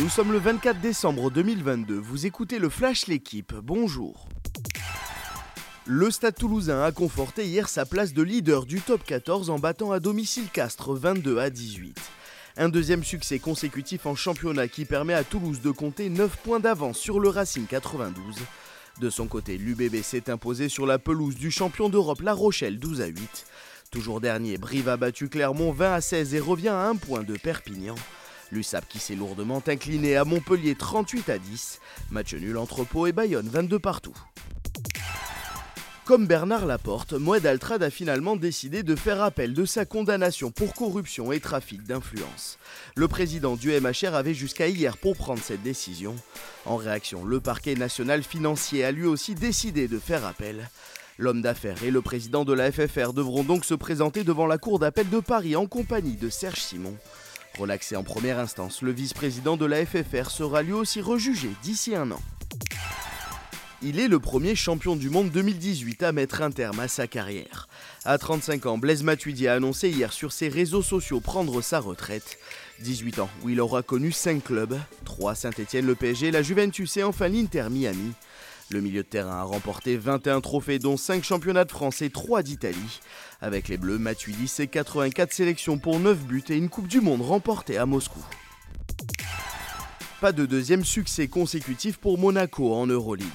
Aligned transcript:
Nous 0.00 0.08
sommes 0.08 0.32
le 0.32 0.38
24 0.38 0.80
décembre 0.80 1.30
2022, 1.30 1.96
vous 1.96 2.26
écoutez 2.26 2.58
le 2.58 2.68
Flash 2.68 3.06
L'équipe, 3.06 3.54
bonjour. 3.62 4.26
Le 5.86 6.10
Stade 6.10 6.34
toulousain 6.34 6.82
a 6.82 6.90
conforté 6.90 7.44
hier 7.44 7.68
sa 7.68 7.86
place 7.86 8.12
de 8.12 8.22
leader 8.22 8.66
du 8.66 8.80
top 8.80 9.04
14 9.04 9.50
en 9.50 9.60
battant 9.60 9.92
à 9.92 10.00
domicile 10.00 10.48
Castres 10.52 10.94
22 10.94 11.38
à 11.38 11.48
18. 11.48 11.96
Un 12.56 12.70
deuxième 12.70 13.04
succès 13.04 13.38
consécutif 13.38 14.06
en 14.06 14.16
championnat 14.16 14.66
qui 14.66 14.84
permet 14.84 15.14
à 15.14 15.22
Toulouse 15.22 15.60
de 15.60 15.70
compter 15.70 16.08
9 16.08 16.38
points 16.38 16.60
d'avance 16.60 16.98
sur 16.98 17.20
le 17.20 17.28
Racing 17.28 17.66
92. 17.66 18.34
De 19.00 19.10
son 19.10 19.28
côté, 19.28 19.58
l'UBB 19.58 20.02
s'est 20.02 20.28
imposé 20.28 20.68
sur 20.68 20.86
la 20.86 20.98
pelouse 20.98 21.36
du 21.36 21.52
champion 21.52 21.88
d'Europe 21.88 22.22
La 22.22 22.32
Rochelle 22.32 22.80
12 22.80 23.00
à 23.00 23.06
8. 23.06 23.46
Toujours 23.92 24.20
dernier, 24.20 24.58
Brive 24.58 24.88
a 24.88 24.96
battu 24.96 25.28
Clermont 25.28 25.70
20 25.70 25.94
à 25.94 26.00
16 26.00 26.34
et 26.34 26.40
revient 26.40 26.68
à 26.68 26.88
un 26.88 26.96
point 26.96 27.22
de 27.22 27.34
Perpignan. 27.34 27.94
L'USAP 28.52 28.88
qui 28.88 28.98
s'est 28.98 29.14
lourdement 29.14 29.62
incliné 29.66 30.16
à 30.16 30.24
Montpellier 30.24 30.74
38 30.74 31.28
à 31.28 31.38
10. 31.38 31.80
Match 32.10 32.34
nul 32.34 32.56
entre 32.56 32.84
Pau 32.84 33.06
et 33.06 33.12
Bayonne 33.12 33.48
22 33.48 33.78
partout. 33.78 34.16
Comme 36.04 36.26
Bernard 36.26 36.66
Laporte, 36.66 37.14
Moed 37.14 37.46
Altrad 37.46 37.82
a 37.82 37.88
finalement 37.88 38.36
décidé 38.36 38.82
de 38.82 38.94
faire 38.94 39.22
appel 39.22 39.54
de 39.54 39.64
sa 39.64 39.86
condamnation 39.86 40.50
pour 40.50 40.74
corruption 40.74 41.32
et 41.32 41.40
trafic 41.40 41.82
d'influence. 41.82 42.58
Le 42.94 43.08
président 43.08 43.56
du 43.56 43.70
MHR 43.70 44.14
avait 44.14 44.34
jusqu'à 44.34 44.68
hier 44.68 44.98
pour 44.98 45.16
prendre 45.16 45.40
cette 45.42 45.62
décision. 45.62 46.14
En 46.66 46.76
réaction, 46.76 47.24
le 47.24 47.40
parquet 47.40 47.74
national 47.74 48.22
financier 48.22 48.84
a 48.84 48.92
lui 48.92 49.06
aussi 49.06 49.34
décidé 49.34 49.88
de 49.88 49.98
faire 49.98 50.26
appel. 50.26 50.68
L'homme 51.16 51.40
d'affaires 51.40 51.82
et 51.82 51.90
le 51.90 52.02
président 52.02 52.44
de 52.44 52.52
la 52.52 52.70
FFR 52.70 53.14
devront 53.14 53.42
donc 53.42 53.64
se 53.64 53.74
présenter 53.74 54.24
devant 54.24 54.46
la 54.46 54.58
Cour 54.58 54.80
d'appel 54.80 55.08
de 55.08 55.20
Paris 55.20 55.56
en 55.56 55.66
compagnie 55.66 56.16
de 56.16 56.28
Serge 56.28 56.60
Simon. 56.60 56.94
Relaxé 57.58 57.94
en 57.94 58.02
première 58.02 58.40
instance, 58.40 58.82
le 58.82 58.90
vice-président 58.90 59.56
de 59.56 59.64
la 59.64 59.86
FFR 59.86 60.28
sera 60.28 60.62
lui 60.62 60.72
aussi 60.72 61.00
rejugé 61.00 61.50
d'ici 61.62 61.94
un 61.94 62.10
an. 62.10 62.20
Il 63.80 64.00
est 64.00 64.08
le 64.08 64.18
premier 64.18 64.56
champion 64.56 64.96
du 64.96 65.08
monde 65.08 65.30
2018 65.30 66.02
à 66.02 66.12
mettre 66.12 66.42
un 66.42 66.50
terme 66.50 66.80
à 66.80 66.88
sa 66.88 67.06
carrière. 67.06 67.68
À 68.04 68.18
35 68.18 68.66
ans, 68.66 68.78
Blaise 68.78 69.02
Matuidi 69.02 69.46
a 69.46 69.54
annoncé 69.54 69.88
hier 69.88 70.12
sur 70.12 70.32
ses 70.32 70.48
réseaux 70.48 70.82
sociaux 70.82 71.20
prendre 71.20 71.60
sa 71.60 71.78
retraite. 71.80 72.38
18 72.80 73.20
ans, 73.20 73.30
où 73.42 73.50
il 73.50 73.60
aura 73.60 73.82
connu 73.82 74.10
5 74.10 74.42
clubs, 74.42 74.78
3 75.04 75.34
Saint-Etienne, 75.34 75.86
le 75.86 75.94
PSG, 75.94 76.30
la 76.32 76.42
Juventus 76.42 76.96
et 76.96 77.04
enfin 77.04 77.28
l'Inter 77.28 77.66
Miami. 77.70 78.14
Le 78.74 78.80
milieu 78.80 79.04
de 79.04 79.08
terrain 79.08 79.36
a 79.36 79.44
remporté 79.44 79.96
21 79.96 80.40
trophées 80.40 80.80
dont 80.80 80.96
5 80.96 81.22
championnats 81.22 81.64
de 81.64 81.70
France 81.70 82.02
et 82.02 82.10
3 82.10 82.42
d'Italie. 82.42 83.00
Avec 83.40 83.68
les 83.68 83.76
Bleus, 83.76 83.98
Matuidi 83.98 84.48
c'est 84.48 84.66
84 84.66 85.32
sélections 85.32 85.78
pour 85.78 86.00
9 86.00 86.18
buts 86.24 86.42
et 86.48 86.56
une 86.56 86.68
Coupe 86.68 86.88
du 86.88 87.00
Monde 87.00 87.22
remportée 87.22 87.78
à 87.78 87.86
Moscou. 87.86 88.18
Pas 90.20 90.32
de 90.32 90.44
deuxième 90.44 90.84
succès 90.84 91.28
consécutif 91.28 91.98
pour 91.98 92.18
Monaco 92.18 92.74
en 92.74 92.88
Euroleague. 92.88 93.28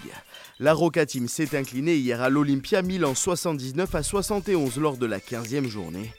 La 0.59 0.73
Roca 0.73 1.05
Team 1.05 1.29
s'est 1.29 1.55
inclinée 1.57 1.95
hier 1.95 2.21
à 2.21 2.27
l'Olympia 2.27 2.81
Milan 2.81 3.15
79 3.15 3.95
à 3.95 4.03
71 4.03 4.77
lors 4.77 4.97
de 4.97 5.05
la 5.05 5.19
15e 5.19 5.69
journée. 5.69 6.11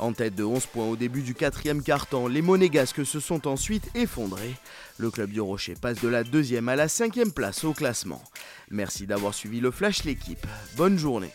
En 0.00 0.14
tête 0.14 0.34
de 0.34 0.44
11 0.44 0.64
points 0.64 0.86
au 0.86 0.96
début 0.96 1.20
du 1.20 1.34
quatrième 1.34 1.82
quart-temps, 1.82 2.26
les 2.26 2.40
Monégasques 2.40 3.04
se 3.04 3.20
sont 3.20 3.46
ensuite 3.46 3.90
effondrés. 3.94 4.54
Le 4.96 5.10
club 5.10 5.30
du 5.30 5.42
Rocher 5.42 5.74
passe 5.78 6.00
de 6.00 6.08
la 6.08 6.24
deuxième 6.24 6.70
à 6.70 6.76
la 6.76 6.88
cinquième 6.88 7.32
place 7.32 7.64
au 7.64 7.74
classement. 7.74 8.22
Merci 8.70 9.06
d'avoir 9.06 9.34
suivi 9.34 9.60
le 9.60 9.70
Flash 9.70 10.04
l'équipe. 10.04 10.46
Bonne 10.78 10.98
journée. 10.98 11.32